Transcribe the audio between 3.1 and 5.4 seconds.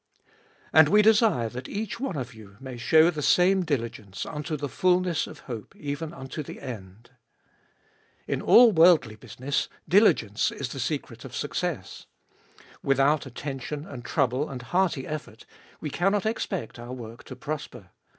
the same diligence unto the fulness